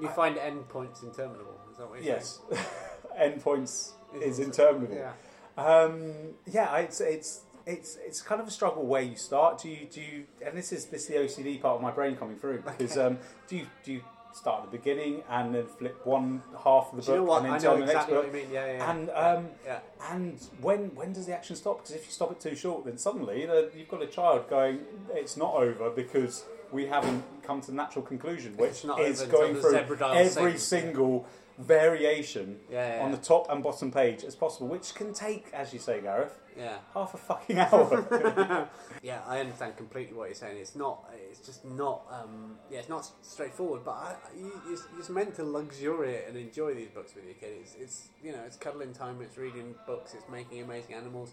[0.00, 1.58] you find endpoints interminable.
[1.70, 2.40] Is that what you're Yes,
[3.20, 4.96] endpoints is interminable.
[4.96, 5.12] Yeah.
[5.56, 9.60] Um, yeah, it's it's it's it's kind of a struggle where you start.
[9.62, 12.16] Do you do you, and this is this is the OCD part of my brain
[12.16, 13.06] coming through because Okay.
[13.06, 16.96] um, do you do you start at the beginning and then flip one half of
[16.96, 18.24] the Do you know book and then I tell the next exactly book?
[18.24, 18.52] what you mean.
[18.52, 18.90] Yeah, yeah.
[18.90, 19.78] And um, yeah.
[20.10, 21.78] and when when does the action stop?
[21.78, 23.42] Because if you stop it too short, then suddenly
[23.76, 24.80] you've got a child going,
[25.12, 29.74] "It's not over because we haven't come to the natural conclusion," which is going through
[29.74, 31.26] every single
[31.60, 35.72] variation Yeah, yeah, on the top and bottom page as possible, which can take, as
[35.72, 36.78] you say, Gareth, Yeah.
[36.94, 38.68] half a fucking hour.
[39.02, 40.58] Yeah, I understand completely what you're saying.
[40.58, 41.08] It's not.
[41.30, 42.02] It's just not.
[42.10, 43.82] Um, yeah, it's not straightforward.
[43.82, 47.52] But I, you, you're just meant to luxuriate and enjoy these books with your kid.
[47.62, 49.22] It's, it's you know, it's cuddling time.
[49.22, 50.12] It's reading books.
[50.12, 51.32] It's making amazing animals.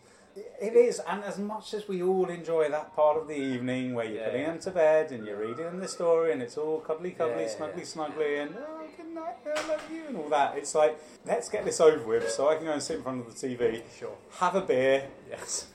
[0.61, 4.05] it is, and as much as we all enjoy that part of the evening where
[4.05, 4.51] you're Yeah, putting yeah.
[4.51, 7.81] them to bed and you're reading them the story and it's all cuddly, cuddly, snuggly,
[7.81, 8.76] snuggly, and oh,
[9.17, 10.57] night, I love you, and all that.
[10.57, 13.25] It's like, let's get this over with so I can go and sit in front
[13.25, 14.15] of the TV, Sure.
[14.39, 15.67] have a beer, Yes.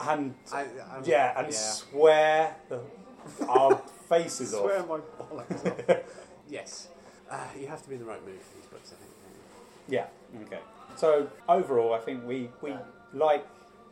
[0.00, 1.58] and I, I'm, yeah, and yeah.
[1.58, 2.80] swear the,
[3.48, 3.76] our
[4.08, 4.62] faces off.
[4.62, 5.96] Swear my bollocks off.
[6.48, 6.88] yes.
[7.30, 8.92] Uh, you have to be in the right mood for these books.
[8.92, 9.12] I think.
[9.88, 10.06] Yeah.
[10.46, 10.58] Okay.
[10.96, 12.74] So overall, I think we we
[13.14, 13.46] like.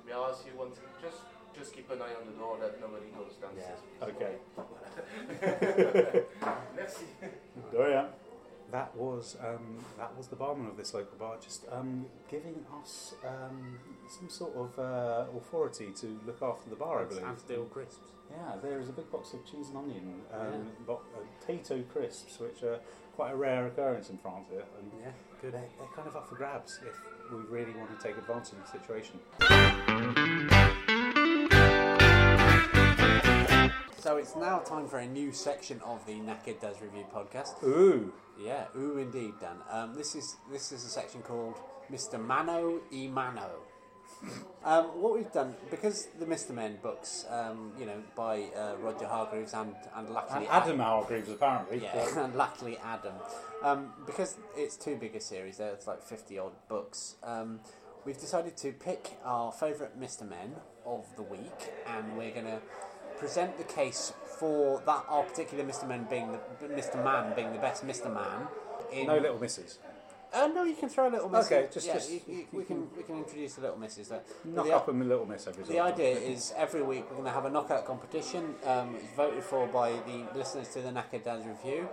[0.07, 0.85] May I ask you one thing?
[1.01, 1.19] Just
[1.57, 3.79] just keep an eye on the door that nobody goes downstairs.
[4.03, 4.35] Okay.
[6.77, 7.05] Merci.
[7.77, 8.07] Oh yeah.
[8.71, 13.15] That was um, that was the barman of this local bar, just um, giving us
[13.27, 13.79] um,
[14.09, 17.25] some sort of uh, authority to look after the bar, I believe.
[17.25, 18.13] And steal crisps.
[18.31, 20.59] Yeah, there is a big box of cheese and onion, um, Yeah.
[20.87, 22.79] bo- uh, potato crisps, which are
[23.17, 25.13] quite a rare occurrence in France here, and Yeah.
[25.41, 25.55] Good.
[25.55, 27.01] they're, they're kind of up for grabs if
[27.33, 29.19] we really want to take advantage of the situation.
[34.09, 37.63] So it's now time for a new section of the Knackered Dads Review podcast.
[37.63, 38.11] Ooh,
[38.43, 39.57] Yeah, ooh, indeed, Dan.
[39.71, 41.57] Um, this is this is a section called
[41.93, 42.19] Mr.
[42.19, 43.51] Mano e Mano.
[44.65, 46.53] Um, what we've done because the Mr.
[46.53, 51.29] Men books, um, you know, by uh, Roger Hargreaves and and and luckily Adam Hargreaves
[51.29, 51.83] apparently.
[51.83, 53.13] yeah, and luckily Adam,
[53.63, 55.59] um, because it's too big a series.
[55.59, 57.17] There's like fifty odd books.
[57.23, 57.61] Um,
[58.07, 60.27] we've decided to pick our favourite Mr.
[60.27, 60.55] Men
[60.87, 62.61] of the week, and we're going to
[63.19, 65.87] present the case for that our particular Mr.
[65.87, 67.03] Men being the Mr.
[67.03, 68.13] Man being the best Mr.
[68.13, 68.47] Man.
[68.93, 69.79] In, No little misses.
[70.33, 71.47] Uh, no, you can throw a little miss.
[71.47, 74.21] Okay, just- yeah, just- you, you, we can we can introduce the little misses there.
[74.45, 75.95] Knock the- up a little miss every the often.
[75.95, 78.55] idea is every week we're going to have a knockout competition.
[78.67, 81.89] Um, it's voted for by the listeners to the Knackered Dads review,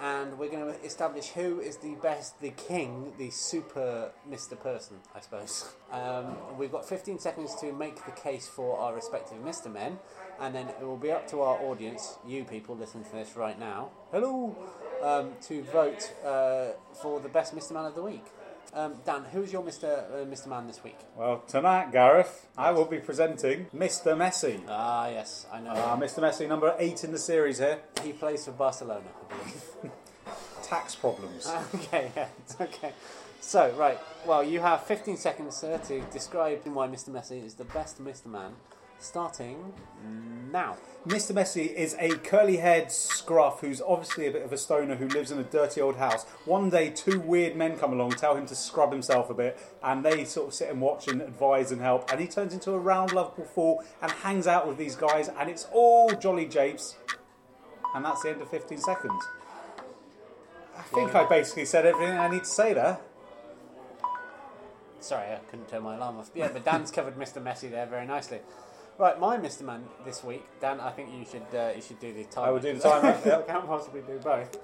[0.00, 4.96] and we're going to establish who is the best, the king, the super Mister Person,
[5.14, 5.68] I suppose.
[5.92, 9.98] Um, we've got 15 seconds to make the case for our respective Mister Men,
[10.40, 13.58] and then it will be up to our audience, you people listening to this right
[13.58, 14.56] now, hello,
[15.02, 18.24] um, to vote uh, for the best Mister Man of the week.
[18.74, 20.98] Um, Dan, who's your Mister uh, Mister Man this week?
[21.16, 24.16] Well, tonight, Gareth, I will be presenting Mr.
[24.16, 24.60] Messy.
[24.68, 25.70] Ah, yes, I know.
[25.70, 26.20] Uh, Mr.
[26.20, 27.78] Messy, number eight in the series here.
[28.02, 29.64] He plays for Barcelona, I believe.
[30.62, 31.50] Tax problems.
[31.74, 32.92] okay, yeah, it's okay.
[33.40, 37.08] So, right, well, you have 15 seconds, sir, to describe why Mr.
[37.08, 38.26] Messy is the best Mr.
[38.26, 38.56] Man,
[38.98, 39.72] starting
[40.52, 40.76] now.
[41.06, 41.32] Mr.
[41.34, 45.30] Messy is a curly haired scruff who's obviously a bit of a stoner who lives
[45.30, 46.24] in a dirty old house.
[46.44, 50.04] One day, two weird men come along, tell him to scrub himself a bit, and
[50.04, 52.10] they sort of sit and watch and advise and help.
[52.10, 55.48] And he turns into a round, lovable fool and hangs out with these guys, and
[55.48, 56.96] it's all jolly japes.
[57.94, 59.22] And that's the end of 15 seconds.
[60.76, 62.98] I think I basically said everything I need to say there.
[65.00, 66.30] Sorry, I couldn't turn my alarm off.
[66.34, 67.40] Yeah, but Dan's covered Mr.
[67.40, 68.40] Messy there very nicely.
[68.98, 69.62] Right, my Mr.
[69.62, 70.80] Man this week, Dan.
[70.80, 72.44] I think you should uh, you should do the time.
[72.44, 73.46] I will do the timer, yep.
[73.46, 74.56] Can't possibly do both.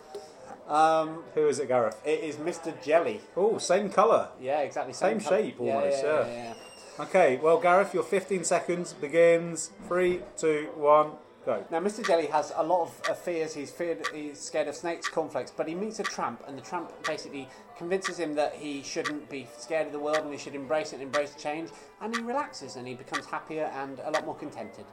[0.69, 2.01] Um, Who is it, Gareth?
[2.05, 2.73] it is Mr.
[2.83, 3.21] Jelly.
[3.37, 4.29] Oh, same colour.
[4.41, 4.95] Yeah, exactly.
[4.95, 5.43] Same colour.
[5.43, 6.27] shape, almost, Yeah, yeah.
[6.27, 6.55] yeah,
[6.99, 7.05] yeah.
[7.05, 9.71] Okay, well, Gareth, your 15 seconds begins.
[9.89, 11.13] Three, two, one,
[11.45, 11.65] go.
[11.71, 12.07] Now, Mr.
[12.07, 13.55] Jelly has a lot of uh, fears.
[13.55, 16.91] He's feared, he's scared of snakes, cornflakes, but he meets a tramp, and the tramp
[17.05, 20.93] basically convinces him that he shouldn't be scared of the world and he should embrace
[20.93, 21.71] it and embrace change.
[22.01, 24.85] And he relaxes and he becomes happier and a lot more contented.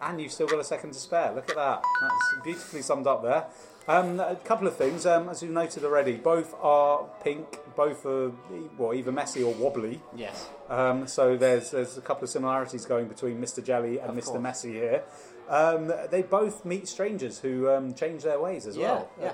[0.00, 1.32] And you've still got a second to spare.
[1.32, 1.82] Look at that.
[2.00, 3.46] That's beautifully summed up there.
[3.88, 8.32] Um, a couple of things, um, as you've noted already, both are pink, both are
[8.76, 10.00] well, either messy or wobbly.
[10.14, 10.48] Yes.
[10.68, 13.64] Um, so there's there's a couple of similarities going between Mr.
[13.64, 14.26] Jelly and Of Mr.
[14.26, 14.42] course.
[14.42, 15.04] Messy here.
[15.48, 19.10] Um, they both meet strangers who um, change their ways as Yeah, well.
[19.20, 19.32] yeah.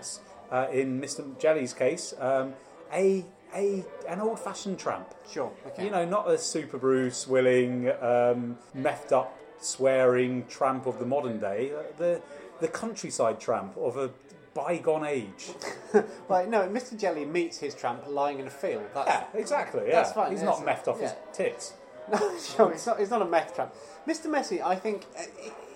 [0.51, 1.39] Uh, in Mr.
[1.39, 2.53] Jelly's case, um,
[2.93, 5.15] a a an old-fashioned tramp.
[5.31, 5.51] Sure.
[5.69, 5.85] Okay.
[5.85, 11.39] You know, not a super Bruce willing, um, meffed up, swearing tramp of the modern
[11.41, 11.73] day.
[11.75, 12.21] uh, The
[12.61, 14.11] the countryside tramp of a
[14.55, 15.49] bygone age.
[16.29, 16.97] right, no, Mr.
[16.99, 18.85] Jelly meets his tramp lying in a field.
[18.95, 19.83] That's, Yeah, exactly.
[19.89, 21.73] Yeah, That's fine, He's yeah, not methed off his tits.
[22.13, 22.19] No,
[22.57, 23.01] sure, it's not.
[23.01, 23.75] It's not a meth trap.
[24.07, 24.27] Mr.
[24.31, 25.23] Messy, I think, uh,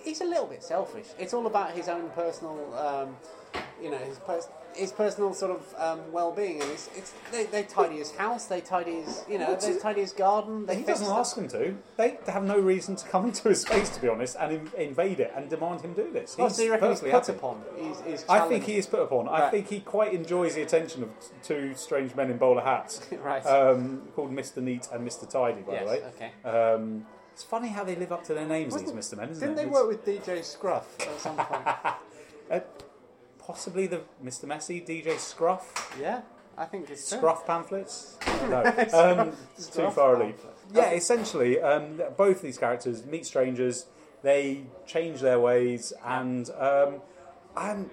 [0.07, 1.07] he's a little bit selfish.
[1.19, 3.17] It's all about his own personal, um,
[3.83, 6.61] you know, his pers- his personal sort of um, well-being.
[6.61, 9.73] And it's, it's they, they tidy his house, they tidy his, you know, What's they
[9.73, 10.67] it- tidy his garden.
[10.67, 11.19] They He doesn't stuff.
[11.19, 11.75] ask them to.
[11.97, 15.19] They have no reason to come into his space, to be honest, and in- invade
[15.21, 16.37] it and demand him do this.
[16.39, 17.33] Oh, so you reckon he's put happy.
[17.33, 17.63] upon?
[17.79, 19.29] He's, he's I think he is put upon.
[19.29, 23.01] I think he quite enjoys the attention of t- two strange men in bowler hats,
[23.25, 23.45] Right.
[23.47, 24.59] um, called Mr.
[24.63, 25.29] Neat and Mr.
[25.29, 26.03] Tidy, by Yes, the way.
[26.15, 26.31] okay.
[27.37, 29.17] Um, it's funny how they live up to their names, these Wasn't- Mr.
[29.19, 29.65] Men, isn't Didn't it?
[29.65, 31.67] they work with DJ Scruff at some point?
[32.51, 32.61] uh,
[33.39, 34.45] possibly the Mr.
[34.45, 36.23] Messy, DJ Scruff, yeah,
[36.57, 37.19] I think it's true.
[37.19, 38.17] Scruff pamphlets?
[38.49, 38.63] No,
[38.95, 40.39] um, it's too far a leap.
[40.73, 43.87] Yeah, essentially, um, both these characters meet strangers,
[44.23, 47.01] they change their ways, and um,
[47.57, 47.91] I'm,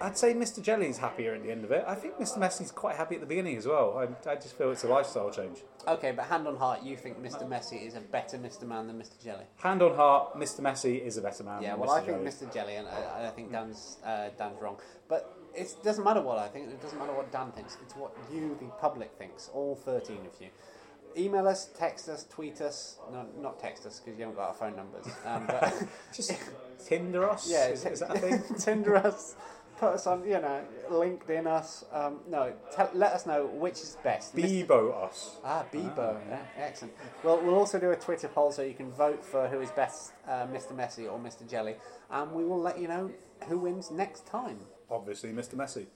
[0.00, 0.62] I'd say Mr.
[0.62, 1.84] Jelly's happier at the end of it.
[1.86, 2.38] I think Mr.
[2.38, 3.96] Messy's quite happy at the beginning as well.
[3.98, 5.58] I, I just feel it's a lifestyle change.
[5.88, 7.48] Okay, but hand on heart, you think Mr.
[7.48, 8.64] Messy is a better Mr.
[8.64, 9.22] Man than Mr.
[9.22, 9.44] Jelly?
[9.56, 10.60] Hand on heart, Mr.
[10.60, 11.62] Messy is a better man.
[11.62, 11.90] Yeah, well.
[11.90, 12.30] I think Jelly.
[12.30, 12.52] Mr.
[12.52, 14.78] Jelly, and I, I think Dan's uh, Dan's wrong.
[15.08, 16.68] But it doesn't matter what I think.
[16.68, 17.78] It doesn't matter what Dan thinks.
[17.82, 19.50] It's what you, the public, thinks.
[19.54, 20.48] All thirteen of you.
[21.18, 22.98] Email us, text us, tweet us.
[23.10, 25.06] No, not text us because you haven't got our phone numbers.
[25.24, 25.72] Um, but
[26.14, 26.32] Just
[26.84, 27.48] Tinder us?
[27.50, 28.42] yeah, t- is that a thing?
[28.58, 29.34] Tinder us.
[29.78, 31.84] Put us on, you know, LinkedIn us.
[31.92, 34.34] Um, no, tell let us know which is best.
[34.34, 35.36] Bebo us.
[35.44, 36.18] Ah, Bebo.
[36.30, 36.94] Yeah, excellent.
[37.22, 40.12] Well, we'll also do a Twitter poll so you can vote for who is best,
[40.26, 40.74] uh, Mr.
[40.74, 41.48] Messy or Mr.
[41.48, 41.74] Jelly,
[42.10, 43.10] and we will let you know
[43.48, 44.58] who wins next time.
[44.90, 45.54] Obviously, Mr.
[45.54, 45.88] Messy.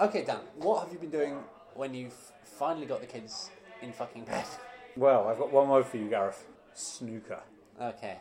[0.00, 1.36] Okay, Dan, what have you been doing
[1.74, 3.50] when you've finally got the kids
[3.82, 4.46] in fucking bed?
[4.96, 6.46] Well, I've got one word for you, Gareth.
[6.72, 7.40] Snooker.
[7.80, 8.18] Okay.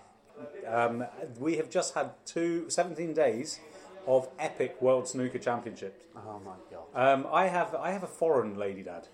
[0.68, 1.06] Um,
[1.40, 3.60] we have just had two, 17 days
[4.08, 6.06] of epic World Snooker Championships.
[6.16, 6.86] Oh my god.
[7.14, 9.08] Um, I have I have a foreign lady dad.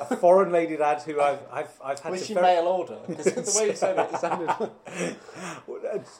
[0.00, 2.98] A foreign lady dad who I've I've, I've had Was to she very- mail order?
[3.08, 3.24] Because
[3.54, 4.70] the way you said it, it sounded.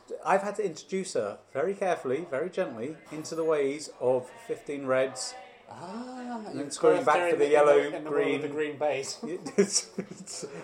[0.25, 5.35] I've had to introduce her very carefully, very gently into the ways of 15 reds.
[5.71, 8.51] Ah, then you've screwing back to the yellow, in the of the green.
[8.51, 9.19] green base.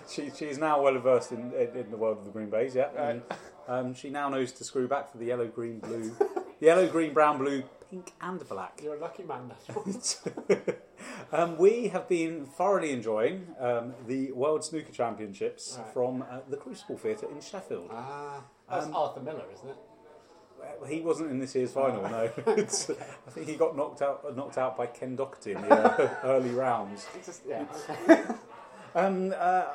[0.09, 2.83] she, she is now well versed in, in, the world of the green baize, yeah.
[2.95, 3.09] Right.
[3.09, 3.21] And,
[3.67, 6.15] um, she now knows to screw back for the yellow, green, blue,
[6.59, 8.79] yellow, green, brown, blue, pink, and black.
[8.83, 9.51] You're a lucky man.
[9.85, 10.79] That's right.
[11.31, 15.93] Um, we have been thoroughly enjoying um, the World Snooker Championships Right.
[15.93, 17.89] from uh, the Crucible Theatre in Sheffield.
[17.91, 19.75] ah, that's Um, Arthur Miller, isn't it?
[20.87, 22.29] He wasn't in this year's final, no.
[22.57, 26.15] It's, I think he got knocked out knocked out by Ken Doherty in the uh,
[26.23, 27.07] early rounds.
[27.25, 27.65] Just, yeah.
[28.95, 29.65] Um, uh,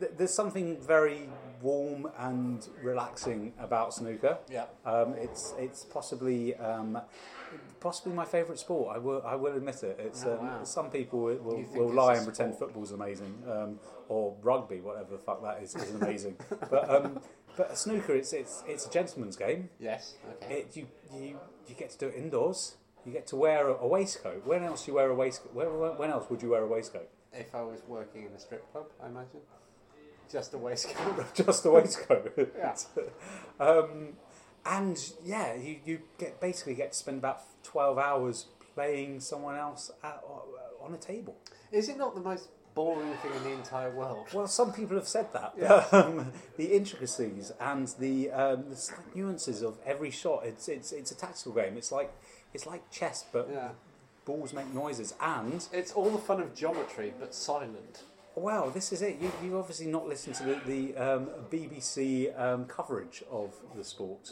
[0.00, 1.28] th- there's something very
[1.60, 4.38] warm and relaxing about snooker.
[4.50, 4.64] Yeah.
[4.86, 6.98] Um, it's it's possibly um,
[7.80, 8.96] possibly my favourite sport.
[8.96, 10.00] I will I will admit it.
[10.02, 10.64] It's Oh, um, wow.
[10.64, 13.78] some people will, will, will lie and pretend football's amazing um,
[14.08, 16.36] or rugby, whatever the fuck that is, is amazing.
[16.70, 16.88] but
[17.58, 19.68] but snooker, it's it's it's a gentleman's game.
[19.80, 20.14] Yes.
[20.42, 20.60] Okay.
[20.60, 22.76] It, you, you you get to do it indoors.
[23.04, 24.46] You get to wear a, a waistcoat.
[24.46, 25.52] When else do you wear a waistcoat?
[25.52, 27.08] Where, when else would you wear a waistcoat?
[27.32, 29.40] If I was working in a strip club, I imagine.
[30.30, 31.34] Just a waistcoat.
[31.34, 32.50] just a waistcoat.
[32.56, 32.76] Yeah.
[33.60, 34.10] um,
[34.64, 39.90] and yeah, you, you get basically get to spend about twelve hours playing someone else
[40.04, 40.22] at,
[40.80, 41.36] on a table.
[41.72, 44.26] Is it not the most boring thing in the entire world?
[44.32, 45.52] Well, some people have said that.
[45.58, 45.84] Yeah.
[45.90, 50.44] Um, the intricacies and the, um, the slight nuances of every shot.
[50.44, 51.76] It's it's it's a tactical game.
[51.76, 52.10] It's like
[52.54, 53.70] it's like chess, but Yeah.
[54.24, 55.14] balls make noises.
[55.20, 58.04] And It's all the fun of geometry, but silent.
[58.36, 59.14] Well, this is it.
[59.20, 64.30] You, you've obviously not listened to the, the um, BBC um, coverage of the sport.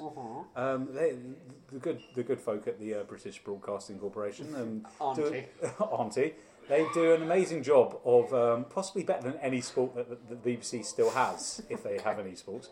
[0.54, 1.16] Um, they,
[1.72, 5.42] the good the good folk at the uh, British Broadcasting Corporation, um, do-
[6.00, 6.34] Auntie.
[6.68, 10.56] They do an amazing job of um, possibly better than any sport that the, the
[10.56, 12.68] BBC still has, if they have any sports.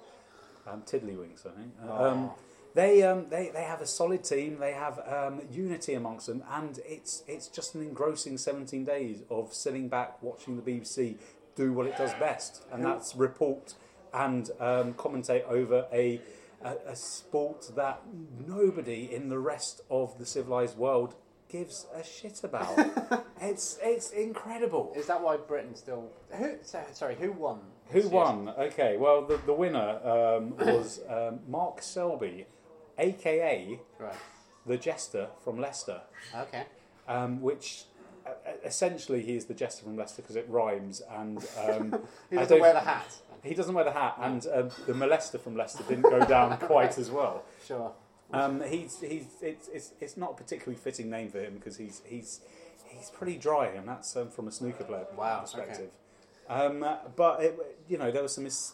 [0.66, 1.90] Um, Tiddlywinks, I think.
[1.90, 2.30] Um,
[2.74, 4.59] they, um, they they have a solid team.
[4.59, 9.54] They have um, unity amongst them, and it's it's just an engrossing 17 days of
[9.54, 11.16] sitting back watching the BBC
[11.54, 13.74] do what it does best, and that's report
[14.12, 16.20] and um, commentate over a,
[16.64, 18.00] a a sport that
[18.44, 21.14] nobody in the rest of the civilized world
[21.54, 22.76] gives a shit about.
[23.40, 24.92] it's it's incredible.
[24.96, 26.10] Is that why Britain still?
[26.32, 26.56] Who?
[26.62, 27.60] Sorry, who won?
[27.90, 28.48] Who this won?
[28.58, 32.46] Okay, well, the, the winner um, was um, Mark Selby,
[32.98, 33.78] aka?
[34.00, 34.14] Right.
[34.66, 36.00] the Jester from Leicester,
[36.34, 36.64] Okay.
[37.06, 37.84] um, which
[38.26, 38.30] uh,
[38.64, 41.38] essentially he is the jester from Leicester because it rhymes, and
[41.68, 43.14] um, He doesn't wear the hat.
[43.44, 46.98] He doesn't wear the hat, and uh, the molester from Leicester didn't go down quite
[46.98, 47.44] as well.
[47.64, 47.92] Sure.
[48.32, 52.02] Um, he's he's it's, it's it's not a particularly fitting name for him because he's
[52.04, 52.40] he's
[52.87, 55.90] he's pretty dry, and that's um, from a snooker player Wow, perspective.
[56.48, 57.58] Um, uh, but it,
[57.88, 58.72] you know there were some mis-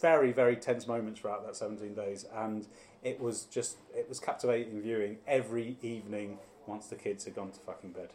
[0.00, 2.66] very very tense moments throughout that 17 days, and
[3.02, 7.60] it was just it was captivating viewing every evening once the kids had gone to
[7.60, 8.08] fucking bed.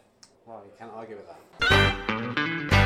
[0.45, 2.76] Well, you can't argue with that.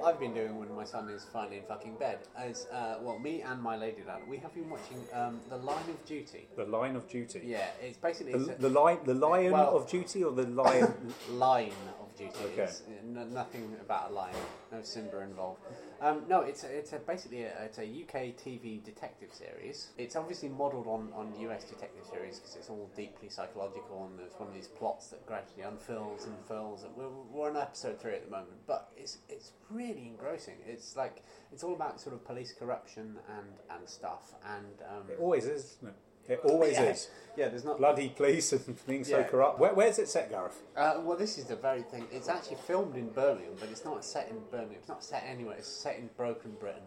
[0.00, 3.18] What I've been doing when my son is finally in fucking bed is, uh, well,
[3.18, 6.48] me and my lady dad, we have been watching um, The Line of Duty.
[6.56, 7.42] The line of duty.
[7.44, 10.46] Yeah, it's basically The, it's a the lion, the lion Well- of duty, or the
[10.46, 10.94] lion?
[11.32, 12.44] line of duty.
[12.52, 12.62] Okay.
[12.62, 14.34] It's nothing about a line.
[14.72, 15.60] No Simba involved.
[16.00, 19.90] Um, no, it's a, it's a basically a, it's a UK TV detective series.
[19.98, 24.32] It's obviously modelled on, on US detective series because it's all deeply psychological and there's
[24.38, 26.84] one of these plots that gradually unfurls and unfurls.
[26.84, 30.56] And we're, we're on episode three at the moment, but it's it's really engrossing.
[30.66, 34.34] It's like it's all about sort of police corruption and and stuff.
[34.44, 35.76] And um, it always is.
[35.82, 35.94] Isn't
[36.30, 36.40] it?
[36.44, 37.08] always yeah, is.
[37.36, 39.58] Yeah, there's not Bloody police and being so corrupt.
[39.58, 40.62] Where, where's it set, Gareth?
[40.76, 42.06] Uh, well, this is the very thing.
[42.12, 44.76] It's actually filmed in Birmingham, but it's not set in Birmingham.
[44.78, 45.56] It's not set anywhere.
[45.56, 46.82] It's set in Broken Britain.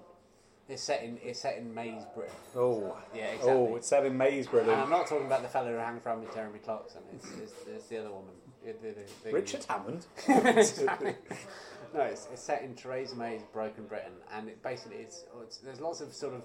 [0.69, 2.33] It's set in it's set in Mays, Britain.
[2.55, 3.51] Oh, Yeah, exactly.
[3.51, 4.61] oh, it's set in Maysborough.
[4.61, 7.01] And I'm not talking about the fellow who hangs around with Jeremy Clarkson.
[7.13, 8.31] It's, it's, it's the other woman.
[8.63, 10.05] The- the- the- the- Richard Hammond.
[10.27, 11.15] exactly.
[11.93, 15.81] No, it's, it's set in Theresa May's Broken Britain, and it basically it's, it's there's
[15.81, 16.41] lots of sort of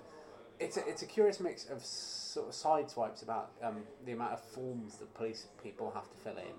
[0.61, 4.33] it's a, it's a curious mix of sort of side swipes about um, the amount
[4.33, 6.55] of forms that police people have to fill in,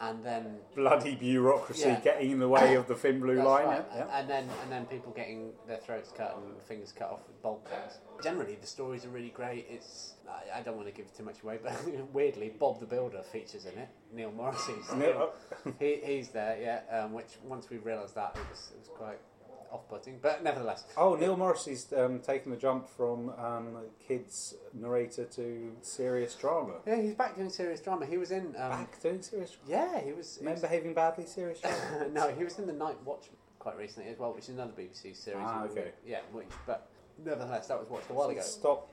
[0.00, 2.00] and then Bloody bureaucracy Yeah.
[2.00, 3.66] getting in the way of the thin blue That's line.
[3.66, 3.84] right.
[3.94, 4.06] Yeah.
[4.18, 7.64] And then and then people getting their throats cut and fingers cut off with bolt
[7.68, 7.98] cutters.
[8.22, 9.66] Generally, the stories are really great.
[9.70, 11.72] It's I, I don't want to give too much away, but
[12.12, 13.88] weirdly, Bob the Builder features in it.
[14.12, 15.32] Neil Morrissey's Neil-
[15.78, 16.96] he, he's there, yeah.
[17.04, 19.18] Um, which once we realised that, it was it was quite
[19.70, 20.84] off-putting, but nevertheless.
[20.96, 23.76] Oh, Neil Morrissey's um, taken the jump from um,
[24.06, 26.74] kids narrator to serious drama.
[26.86, 28.06] Yeah, he's back doing serious drama.
[28.06, 28.46] He was in.
[28.56, 29.70] Um, Back doing serious drama.
[29.94, 30.36] Yeah, he was.
[30.38, 32.08] he Men was- behaving badly, serious drama.
[32.12, 35.16] no, he was in the Night Watchman quite recently as well, which is another BBC
[35.16, 35.40] series.
[35.40, 35.90] Ah, okay.
[36.06, 36.88] Yeah, which but
[37.24, 38.40] nevertheless, that was watched a while ago.
[38.40, 38.88] Stop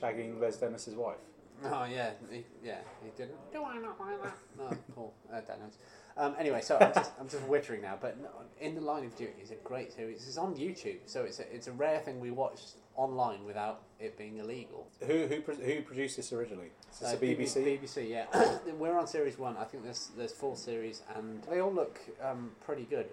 [0.00, 1.16] shagging Les Dennis's wife.
[1.64, 3.36] Oh yeah, he, yeah, he didn't.
[3.52, 4.38] Do I not like that?
[4.56, 5.78] No, Paul uh, Daniels.
[6.18, 8.28] Um, anyway, so I'm just I'm just wittering now, but no,
[8.60, 10.26] in the Line of Duty is a great series.
[10.26, 12.60] It's on YouTube, so it's a, it's a rare thing we watch
[12.96, 14.88] online without it being illegal.
[15.06, 16.72] Who who pro- who produced this originally?
[16.92, 17.80] Is this Uh, a BBC?
[17.80, 18.26] BBC, yeah.
[18.78, 19.56] We're on series one.
[19.56, 23.06] I think there's there's four series, and they all look um, pretty good.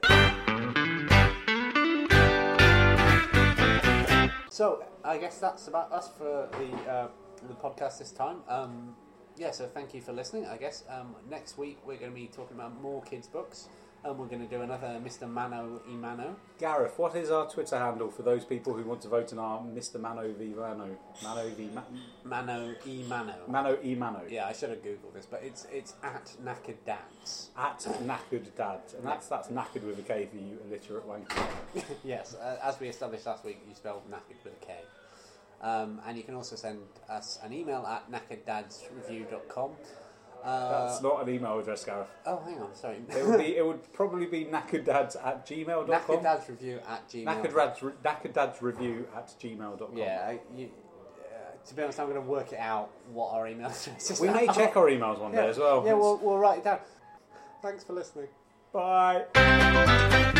[4.49, 7.07] So I guess that's about us for the uh,
[7.47, 8.37] the podcast this time.
[8.47, 8.95] Um,
[9.37, 10.45] yeah, so thank you for listening.
[10.45, 13.67] I guess um, next week we're going to be talking about more kids' books,
[14.03, 15.27] and we're going to do another Mr.
[15.29, 16.35] Mano e Mano.
[16.59, 19.59] Gareth, what is our Twitter handle for those people who want to vote in our
[19.59, 19.99] Mr.
[19.99, 20.95] Mano v Mano?
[21.23, 21.81] Mano v Ma-
[22.23, 23.33] Mano e Mano.
[23.47, 24.21] Mano e Mano.
[24.29, 27.49] Yeah, I should have googled this, but it's it's at Knackered Dads.
[27.57, 31.45] At knackered dad, and that's that's knackered with a K for you illiterate wanker.
[32.03, 34.75] yes, uh, as we established last week, you spelled knackered with a K.
[35.61, 39.71] Um, and you can also send us an email at knackereddadsreview.com.
[40.43, 42.07] Uh, That's not an email address, Gareth.
[42.27, 42.97] oh, hang on, sorry.
[43.09, 45.87] It would be it would probably be knackereddads at gmail.com.
[45.87, 47.25] knackereddadsreview at gmail.
[47.25, 49.97] Knackereddads knackereddadsreview at gmail.com.
[49.97, 50.69] Yeah, you,
[51.19, 54.21] uh, to be honest, I'm going to work it out what our email address is.
[54.21, 55.83] We may check our emails one yeah, day as well.
[55.83, 56.79] Yeah, we'll, we'll write it down.
[57.63, 58.27] Thanks for listening.
[58.71, 60.35] Bye.